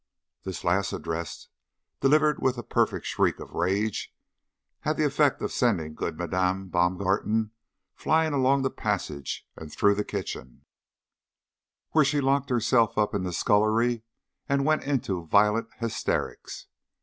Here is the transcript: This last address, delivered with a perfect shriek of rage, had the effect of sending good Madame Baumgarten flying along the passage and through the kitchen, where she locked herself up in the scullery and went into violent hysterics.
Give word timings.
This 0.41 0.63
last 0.63 0.93
address, 0.93 1.47
delivered 1.99 2.41
with 2.41 2.57
a 2.57 2.63
perfect 2.63 3.05
shriek 3.05 3.39
of 3.39 3.51
rage, 3.51 4.11
had 4.79 4.97
the 4.97 5.05
effect 5.05 5.43
of 5.43 5.51
sending 5.51 5.93
good 5.93 6.17
Madame 6.17 6.69
Baumgarten 6.69 7.51
flying 7.93 8.33
along 8.33 8.63
the 8.63 8.71
passage 8.71 9.47
and 9.55 9.71
through 9.71 9.93
the 9.93 10.03
kitchen, 10.03 10.65
where 11.91 12.03
she 12.03 12.19
locked 12.19 12.49
herself 12.49 12.97
up 12.97 13.13
in 13.13 13.21
the 13.21 13.31
scullery 13.31 14.01
and 14.49 14.65
went 14.65 14.81
into 14.85 15.27
violent 15.27 15.69
hysterics. 15.77 16.65